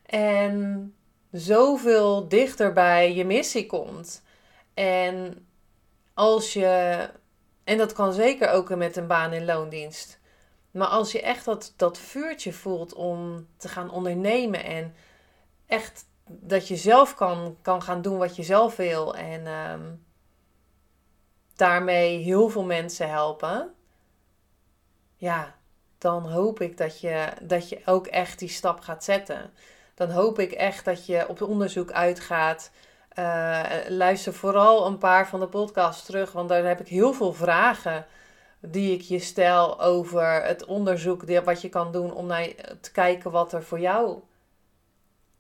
En 0.06 0.96
zoveel 1.32 2.28
dichter 2.28 2.74
bij 2.74 3.14
je 3.14 3.26
missie 3.26 3.66
komt. 3.66 4.24
En 4.74 5.48
als 6.14 6.54
je, 6.54 7.10
en 7.64 7.78
dat 7.78 7.94
kan 7.94 8.14
zeker 8.14 8.50
ook 8.50 8.76
met 8.76 8.96
een 8.96 9.08
baan 9.08 9.34
in 9.34 9.46
loondienst. 9.46 10.20
Maar 10.72 10.88
als 10.88 11.12
je 11.12 11.22
echt 11.22 11.46
dat, 11.46 11.74
dat 11.76 11.98
vuurtje 11.98 12.54
voelt 12.54 12.94
om 12.94 13.48
te 13.58 13.68
gaan 13.68 13.92
ondernemen 13.92 14.64
en 14.64 14.96
echt 15.66 16.06
dat 16.26 16.68
je 16.68 16.76
zelf 16.76 17.16
kan, 17.16 17.58
kan 17.62 17.82
gaan 17.82 18.02
doen 18.02 18.18
wat 18.18 18.36
je 18.36 18.44
zelf 18.44 18.76
wil. 18.76 19.16
En 19.16 19.48
ehm, 19.48 19.92
daarmee 21.56 22.18
heel 22.18 22.50
veel 22.50 22.64
mensen 22.64 23.10
helpen. 23.10 23.74
Ja, 25.16 25.56
dan 25.98 26.32
hoop 26.32 26.62
ik 26.62 26.78
dat 26.78 27.00
je, 27.00 27.28
dat 27.42 27.70
je 27.70 27.82
ook 27.86 28.08
echt 28.08 28.40
die 28.40 28.50
stap 28.50 28.80
gaat 28.80 29.04
zetten. 29.04 29.54
Dan 29.94 30.10
hoop 30.10 30.40
ik 30.40 30.52
echt 30.52 30.86
dat 30.86 31.06
je 31.06 31.28
op 31.28 31.42
onderzoek 31.42 31.92
uitgaat. 31.92 32.72
Uh, 33.20 33.64
luister 33.88 34.34
vooral 34.34 34.86
een 34.86 34.98
paar 34.98 35.28
van 35.28 35.40
de 35.40 35.48
podcasts 35.48 36.06
terug, 36.06 36.32
want 36.32 36.50
daar 36.50 36.66
heb 36.66 36.80
ik 36.80 36.88
heel 36.88 37.14
veel 37.14 37.34
vragen 37.34 38.06
die 38.60 38.94
ik 38.94 39.02
je 39.02 39.20
stel 39.20 39.82
over 39.82 40.44
het 40.44 40.66
onderzoek 40.66 41.24
wat 41.44 41.62
je 41.62 41.70
kan 41.70 41.92
doen 41.92 42.14
om 42.14 42.26
naar, 42.26 42.48
te 42.82 42.92
kijken 42.92 43.32
wat 43.32 43.54
er 43.54 43.64
voor 43.64 43.80
jou 43.80 44.20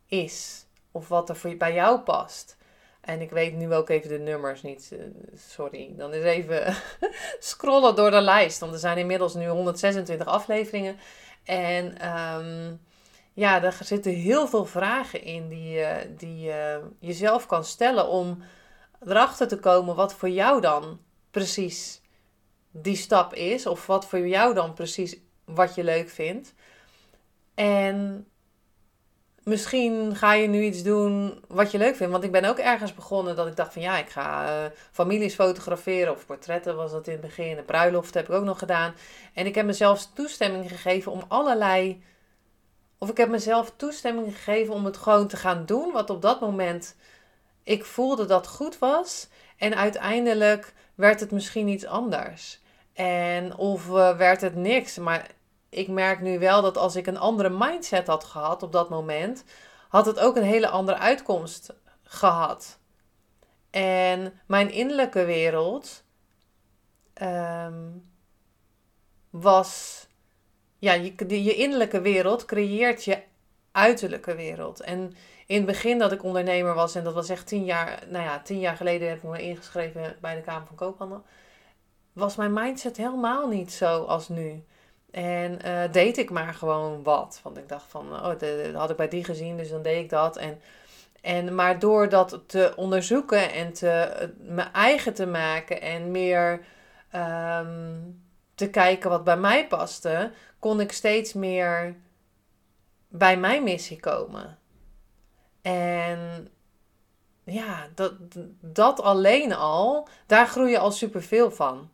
is 0.07 0.65
of 0.91 1.07
wat 1.07 1.29
er 1.29 1.35
voor, 1.35 1.57
bij 1.57 1.73
jou 1.73 1.99
past. 1.99 2.57
En 3.01 3.21
ik 3.21 3.29
weet 3.29 3.53
nu 3.53 3.73
ook 3.73 3.89
even 3.89 4.09
de 4.09 4.19
nummers 4.19 4.61
niet. 4.61 4.89
Eh, 4.91 4.99
sorry. 5.35 5.93
Dan 5.97 6.13
is 6.13 6.23
even 6.23 6.75
scrollen 7.39 7.95
door 7.95 8.11
de 8.11 8.21
lijst. 8.21 8.59
Want 8.59 8.73
er 8.73 8.79
zijn 8.79 8.97
inmiddels 8.97 9.33
nu 9.33 9.47
126 9.47 10.27
afleveringen. 10.27 10.97
En 11.43 12.09
um, 12.09 12.79
ja, 13.33 13.63
er 13.63 13.77
zitten 13.83 14.11
heel 14.11 14.47
veel 14.47 14.65
vragen 14.65 15.23
in 15.23 15.49
die, 15.49 15.79
uh, 15.79 15.95
die 16.17 16.39
je 16.39 16.81
jezelf 16.99 17.45
kan 17.45 17.65
stellen 17.65 18.07
om 18.07 18.43
erachter 19.05 19.47
te 19.47 19.59
komen 19.59 19.95
wat 19.95 20.13
voor 20.13 20.29
jou 20.29 20.61
dan 20.61 20.99
precies 21.31 22.01
die 22.71 22.95
stap 22.95 23.33
is. 23.33 23.65
Of 23.65 23.87
wat 23.87 24.05
voor 24.05 24.27
jou 24.27 24.53
dan 24.53 24.73
precies 24.73 25.17
wat 25.45 25.75
je 25.75 25.83
leuk 25.83 26.09
vindt. 26.09 26.53
En 27.55 28.27
misschien 29.43 30.15
ga 30.15 30.33
je 30.33 30.47
nu 30.47 30.63
iets 30.63 30.83
doen 30.83 31.43
wat 31.47 31.71
je 31.71 31.77
leuk 31.77 31.95
vindt. 31.95 32.11
Want 32.11 32.23
ik 32.23 32.31
ben 32.31 32.45
ook 32.45 32.57
ergens 32.57 32.93
begonnen 32.93 33.35
dat 33.35 33.47
ik 33.47 33.55
dacht 33.55 33.73
van 33.73 33.81
ja, 33.81 33.97
ik 33.97 34.09
ga 34.09 34.45
uh, 34.63 34.69
families 34.91 35.35
fotograferen 35.35 36.13
of 36.13 36.25
portretten 36.25 36.75
was 36.75 36.91
dat 36.91 37.07
in 37.07 37.13
het 37.13 37.21
begin. 37.21 37.57
Een 37.57 37.65
bruiloft 37.65 38.13
heb 38.13 38.27
ik 38.27 38.35
ook 38.35 38.43
nog 38.43 38.59
gedaan. 38.59 38.93
En 39.33 39.45
ik 39.45 39.55
heb 39.55 39.65
mezelf 39.65 40.07
toestemming 40.13 40.69
gegeven 40.69 41.11
om 41.11 41.23
allerlei... 41.27 42.03
Of 43.03 43.09
ik 43.09 43.17
heb 43.17 43.29
mezelf 43.29 43.73
toestemming 43.75 44.35
gegeven 44.35 44.73
om 44.73 44.85
het 44.85 44.97
gewoon 44.97 45.27
te 45.27 45.37
gaan 45.37 45.65
doen 45.65 45.91
wat 45.91 46.09
op 46.09 46.21
dat 46.21 46.41
moment 46.41 46.95
ik 47.63 47.85
voelde 47.85 48.25
dat 48.25 48.47
goed 48.47 48.79
was. 48.79 49.27
En 49.57 49.75
uiteindelijk 49.75 50.73
werd 50.95 51.19
het 51.19 51.31
misschien 51.31 51.67
iets 51.67 51.85
anders. 51.85 52.61
En 52.93 53.55
of 53.55 53.87
uh, 53.87 54.17
werd 54.17 54.41
het 54.41 54.55
niks. 54.55 54.97
Maar 54.97 55.27
ik 55.69 55.87
merk 55.87 56.21
nu 56.21 56.39
wel 56.39 56.61
dat 56.61 56.77
als 56.77 56.95
ik 56.95 57.07
een 57.07 57.17
andere 57.17 57.49
mindset 57.49 58.07
had 58.07 58.23
gehad 58.23 58.63
op 58.63 58.71
dat 58.71 58.89
moment, 58.89 59.43
had 59.89 60.05
het 60.05 60.19
ook 60.19 60.35
een 60.35 60.43
hele 60.43 60.69
andere 60.69 60.97
uitkomst 60.97 61.73
gehad. 62.03 62.79
En 63.69 64.41
mijn 64.47 64.71
innerlijke 64.71 65.25
wereld 65.25 66.03
ehm, 67.13 67.89
was. 69.29 70.01
Ja, 70.83 70.93
je, 70.93 71.43
je 71.43 71.55
innerlijke 71.55 72.01
wereld 72.01 72.45
creëert 72.45 73.03
je 73.03 73.17
uiterlijke 73.71 74.35
wereld. 74.35 74.81
En 74.81 75.13
in 75.45 75.55
het 75.55 75.65
begin 75.65 75.97
dat 75.97 76.11
ik 76.11 76.23
ondernemer 76.23 76.73
was, 76.73 76.95
en 76.95 77.03
dat 77.03 77.13
was 77.13 77.29
echt 77.29 77.47
tien 77.47 77.65
jaar, 77.65 78.03
nou 78.07 78.23
ja, 78.23 78.41
tien 78.41 78.59
jaar 78.59 78.75
geleden 78.75 79.09
heb 79.09 79.17
ik 79.17 79.23
me 79.23 79.41
ingeschreven 79.41 80.15
bij 80.21 80.35
de 80.35 80.41
Kamer 80.41 80.67
van 80.67 80.75
Koophandel, 80.75 81.23
was 82.13 82.35
mijn 82.35 82.53
mindset 82.53 82.97
helemaal 82.97 83.47
niet 83.47 83.71
zo 83.73 84.03
als 84.03 84.29
nu. 84.29 84.63
En 85.11 85.59
uh, 85.65 85.81
deed 85.91 86.17
ik 86.17 86.29
maar 86.29 86.53
gewoon 86.53 87.03
wat. 87.03 87.39
Want 87.43 87.57
ik 87.57 87.69
dacht 87.69 87.85
van, 87.87 88.13
oh, 88.13 88.39
dat 88.39 88.73
had 88.73 88.89
ik 88.89 88.97
bij 88.97 89.07
die 89.07 89.23
gezien, 89.23 89.57
dus 89.57 89.69
dan 89.69 89.81
deed 89.81 90.03
ik 90.03 90.09
dat. 90.09 90.37
En, 90.37 90.61
en, 91.21 91.55
maar 91.55 91.79
door 91.79 92.09
dat 92.09 92.39
te 92.45 92.73
onderzoeken 92.75 93.53
en 93.53 93.73
te, 93.73 94.29
mijn 94.37 94.73
eigen 94.73 95.13
te 95.13 95.25
maken 95.25 95.81
en 95.81 96.11
meer 96.11 96.65
ehm, 97.09 97.95
te 98.55 98.69
kijken 98.69 99.09
wat 99.09 99.23
bij 99.23 99.37
mij 99.37 99.67
paste, 99.67 100.31
kon 100.59 100.79
ik 100.79 100.91
steeds 100.91 101.33
meer 101.33 101.95
bij 103.07 103.37
mijn 103.37 103.63
missie 103.63 103.99
komen. 103.99 104.57
En 105.61 106.47
ja, 107.43 107.87
dat, 107.95 108.13
dat 108.59 109.01
alleen 109.01 109.53
al, 109.53 110.07
daar 110.25 110.47
groei 110.47 110.71
je 110.71 110.77
al 110.77 110.91
superveel 110.91 111.51
van. 111.51 111.89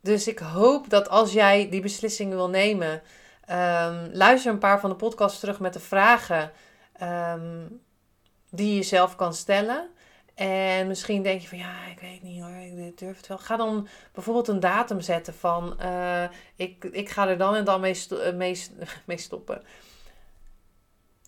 Dus 0.00 0.28
ik 0.28 0.38
hoop 0.38 0.90
dat 0.90 1.08
als 1.08 1.32
jij 1.32 1.70
die 1.70 1.80
beslissing 1.80 2.32
wil 2.32 2.48
nemen, 2.48 3.02
um, 3.50 4.10
luister 4.12 4.52
een 4.52 4.58
paar 4.58 4.80
van 4.80 4.90
de 4.90 4.96
podcasts 4.96 5.40
terug 5.40 5.60
met 5.60 5.72
de 5.72 5.80
vragen 5.80 6.52
um, 7.02 7.82
die 8.50 8.74
je 8.74 8.82
zelf 8.82 9.16
kan 9.16 9.34
stellen. 9.34 9.90
En 10.40 10.86
misschien 10.86 11.22
denk 11.22 11.40
je 11.40 11.48
van 11.48 11.58
ja, 11.58 11.86
ik 11.86 12.00
weet 12.00 12.22
niet 12.22 12.42
hoor, 12.42 12.54
ik 12.86 12.98
durf 12.98 13.16
het 13.16 13.26
wel. 13.26 13.38
Ga 13.38 13.56
dan 13.56 13.88
bijvoorbeeld 14.12 14.48
een 14.48 14.60
datum 14.60 15.00
zetten 15.00 15.34
van 15.34 15.76
uh, 15.80 16.24
ik, 16.56 16.84
ik 16.84 17.08
ga 17.08 17.28
er 17.28 17.38
dan 17.38 17.54
en 17.54 17.64
dan 17.64 17.80
mee, 17.80 17.94
sto 17.94 18.32
mee, 18.32 18.66
mee, 19.06 19.18
stoppen. 19.18 19.62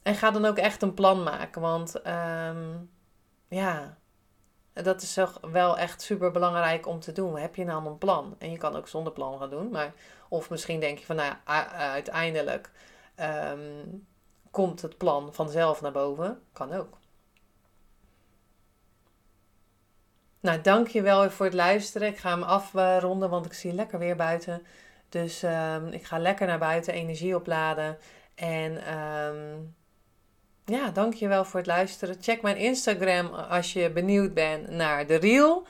En 0.02 0.14
ga 0.14 0.30
dan 0.30 0.44
ook 0.44 0.56
echt 0.56 0.82
een 0.82 0.94
plan 0.94 1.22
maken. 1.22 1.60
Want 1.60 2.06
um, 2.06 2.90
ja, 3.48 3.98
dat 4.72 5.02
is 5.02 5.18
wel 5.50 5.78
echt 5.78 6.02
super 6.02 6.30
belangrijk 6.30 6.86
om 6.86 7.00
te 7.00 7.12
doen. 7.12 7.38
Heb 7.38 7.54
je 7.54 7.64
nou 7.64 7.86
een 7.86 7.98
plan? 7.98 8.36
En 8.38 8.50
je 8.50 8.58
kan 8.58 8.76
ook 8.76 8.88
zonder 8.88 9.12
plan 9.12 9.38
gaan 9.38 9.50
doen. 9.50 9.70
Maar, 9.70 9.92
of 10.28 10.50
misschien 10.50 10.80
denk 10.80 10.98
je 10.98 11.06
van, 11.06 11.16
nou 11.16 11.34
uiteindelijk 11.76 12.70
um, 13.20 14.06
komt 14.50 14.82
het 14.82 14.96
plan 14.96 15.34
vanzelf 15.34 15.80
naar 15.80 15.92
boven. 15.92 16.42
Kan 16.52 16.72
ook. 16.72 17.00
Nou, 20.42 20.60
dank 20.60 20.88
je 20.88 21.02
wel 21.02 21.30
voor 21.30 21.46
het 21.46 21.54
luisteren. 21.54 22.08
Ik 22.08 22.18
ga 22.18 22.30
hem 22.30 22.42
afronden, 22.42 23.30
want 23.30 23.46
ik 23.46 23.52
zie 23.52 23.72
lekker 23.72 23.98
weer 23.98 24.16
buiten. 24.16 24.62
Dus 25.08 25.42
ehm, 25.42 25.86
ik 25.86 26.04
ga 26.04 26.18
lekker 26.18 26.46
naar 26.46 26.58
buiten, 26.58 26.94
energie 26.94 27.36
opladen. 27.36 27.98
En 28.34 28.98
um, 28.98 29.74
ja, 30.64 30.90
dank 30.90 31.14
je 31.14 31.28
wel 31.28 31.44
voor 31.44 31.58
het 31.58 31.68
luisteren. 31.68 32.16
Check 32.20 32.42
mijn 32.42 32.56
Instagram 32.56 33.26
als 33.26 33.72
je 33.72 33.90
benieuwd 33.90 34.34
bent 34.34 34.70
naar 34.70 35.06
de 35.06 35.14
reel. 35.16 35.66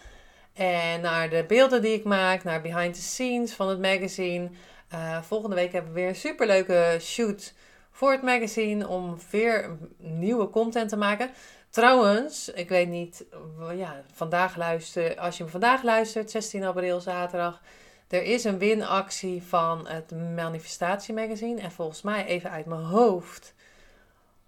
En 0.52 1.00
naar 1.00 1.30
de 1.30 1.44
beelden 1.48 1.82
die 1.82 1.94
ik 1.94 2.04
maak, 2.04 2.44
naar 2.44 2.60
behind 2.60 2.94
the 2.94 3.02
scenes 3.02 3.54
van 3.54 3.68
het 3.68 3.80
magazine. 3.80 4.50
Uh, 4.94 5.22
volgende 5.22 5.56
week 5.56 5.72
hebben 5.72 5.92
we 5.92 6.00
weer 6.00 6.08
een 6.08 6.14
superleuke 6.14 6.96
shoot 7.00 7.54
voor 7.90 8.12
het 8.12 8.22
magazine 8.22 8.88
om 8.88 9.18
weer 9.30 9.76
nieuwe 9.98 10.50
content 10.50 10.88
te 10.88 10.96
maken. 10.96 11.30
Trouwens, 11.72 12.48
ik 12.48 12.68
weet 12.68 12.88
niet, 12.88 13.24
ja, 13.74 14.02
vandaag 14.12 14.56
luister, 14.56 15.18
als 15.18 15.36
je 15.36 15.42
hem 15.42 15.52
vandaag 15.52 15.82
luistert, 15.82 16.30
16 16.30 16.64
april 16.64 17.00
zaterdag, 17.00 17.60
er 18.08 18.22
is 18.22 18.44
een 18.44 18.58
winactie 18.58 19.42
van 19.42 19.88
het 19.88 20.10
Manifestatie 20.34 21.14
Magazine. 21.14 21.60
En 21.60 21.72
volgens 21.72 22.02
mij, 22.02 22.24
even 22.26 22.50
uit 22.50 22.66
mijn 22.66 22.80
hoofd, 22.80 23.54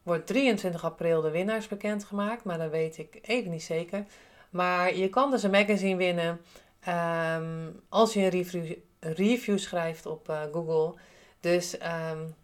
wordt 0.02 0.26
23 0.26 0.84
april 0.84 1.20
de 1.20 1.30
winnaars 1.30 1.68
bekendgemaakt. 1.68 2.44
Maar 2.44 2.58
dat 2.58 2.70
weet 2.70 2.98
ik 2.98 3.18
even 3.22 3.50
niet 3.50 3.62
zeker. 3.62 4.04
Maar 4.50 4.96
je 4.96 5.08
kan 5.08 5.30
dus 5.30 5.42
een 5.42 5.50
magazine 5.50 5.96
winnen 5.96 6.40
ehm, 6.80 7.70
als 7.88 8.12
je 8.12 8.20
een 8.20 8.76
review, 9.14 9.58
schrijft 9.58 10.06
op 10.06 10.28
uh, 10.28 10.42
Google. 10.52 11.00
Dus 11.40 11.76
um, 12.10 12.34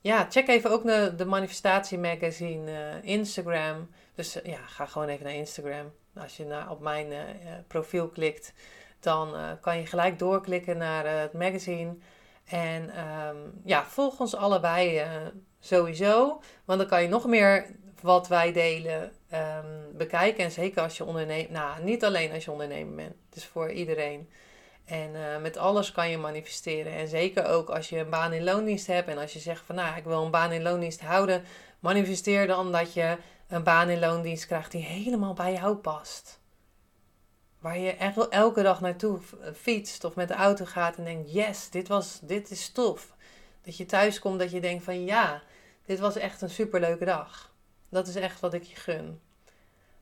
ja, 0.00 0.26
check 0.30 0.48
even 0.48 0.70
ook 0.70 0.82
de, 0.82 1.12
de 1.16 1.24
Manifestatie 1.24 1.98
Magazine 1.98 2.70
uh, 2.70 3.10
Instagram. 3.10 3.88
Dus 4.16 4.36
uh, 4.36 4.42
ja, 4.44 4.58
ga 4.66 4.86
gewoon 4.86 5.08
even 5.08 5.24
naar 5.24 5.34
Instagram. 5.34 5.92
Als 6.20 6.36
je 6.36 6.44
naar, 6.44 6.70
op 6.70 6.80
mijn 6.80 7.12
profiel 7.66 8.08
klikt, 8.08 8.52
dan 9.00 9.34
kan 9.60 9.78
je 9.78 9.86
gelijk 9.86 10.18
doorklikken 10.18 10.76
naar 10.76 11.20
het 11.20 11.32
magazine. 11.32 11.96
En 12.44 13.06
um, 13.08 13.60
ja, 13.64 13.84
volg 13.84 14.20
ons 14.20 14.34
allebei 14.34 15.02
sowieso. 15.60 16.40
Want 16.64 16.78
dan 16.78 16.88
kan 16.88 17.02
je 17.02 17.08
nog 17.08 17.26
meer 17.26 17.66
wat 18.00 18.28
wij 18.28 18.52
delen 18.52 19.12
um, 19.32 19.96
bekijken. 19.96 20.44
En 20.44 20.50
zeker 20.50 20.82
als 20.82 20.96
je 20.96 21.04
onderneemt. 21.04 21.50
Nou, 21.50 21.82
niet 21.82 22.04
alleen 22.04 22.32
als 22.32 22.44
je 22.44 22.50
ondernemer 22.50 22.94
bent. 22.94 23.14
Het 23.28 23.36
is 23.36 23.44
voor 23.44 23.70
iedereen. 23.70 24.30
En 24.84 25.40
met 25.42 25.56
alles 25.56 25.92
kan 25.92 26.10
je 26.10 26.18
manifesteren. 26.18 26.92
En 26.92 27.08
zeker 27.08 27.46
ook 27.46 27.70
als 27.70 27.88
je 27.88 27.98
een 27.98 28.10
baan 28.10 28.32
in 28.32 28.44
loondienst 28.44 28.86
hebt. 28.86 29.08
En 29.08 29.18
als 29.18 29.32
je 29.32 29.38
zegt 29.38 29.62
van 29.66 29.74
nou, 29.74 29.96
ik 29.96 30.04
wil 30.04 30.24
een 30.24 30.30
baan 30.30 30.52
in 30.52 30.62
loondienst 30.62 31.00
houden. 31.00 31.44
Manifesteer 31.80 32.46
dan 32.46 32.72
dat 32.72 32.94
je 32.94 33.16
een 33.48 33.62
baan 33.62 33.88
in 33.88 33.98
loondienst 33.98 34.46
krijgt 34.46 34.70
die 34.70 34.82
helemaal 34.82 35.34
bij 35.34 35.52
jou 35.52 35.76
past. 35.76 36.40
Waar 37.58 37.78
je 37.78 37.92
echt 37.92 38.28
elke 38.28 38.62
dag 38.62 38.80
naartoe 38.80 39.18
fietst 39.54 40.04
of 40.04 40.14
met 40.14 40.28
de 40.28 40.34
auto 40.34 40.64
gaat 40.64 40.96
en 40.96 41.04
denkt: 41.04 41.32
yes, 41.32 41.70
dit, 41.70 41.88
was, 41.88 42.18
dit 42.22 42.50
is 42.50 42.70
tof. 42.70 43.14
Dat 43.62 43.76
je 43.76 43.86
thuis 43.86 44.18
komt 44.18 44.38
dat 44.38 44.50
je 44.50 44.60
denkt 44.60 44.84
van 44.84 45.04
ja, 45.04 45.42
dit 45.84 45.98
was 45.98 46.16
echt 46.16 46.42
een 46.42 46.50
superleuke 46.50 47.04
dag. 47.04 47.54
Dat 47.88 48.08
is 48.08 48.14
echt 48.14 48.40
wat 48.40 48.54
ik 48.54 48.62
je 48.62 48.76
gun. 48.76 49.20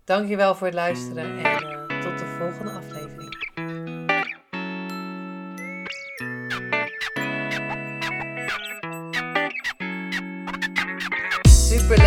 Dankjewel 0.04 0.54
voor 0.54 0.66
het 0.66 0.76
luisteren 0.76 1.44
en 1.44 1.64
uh, 1.64 2.00
tot 2.00 2.18
de 2.18 2.36
volgende 2.38 2.70
aflevering. 2.70 3.23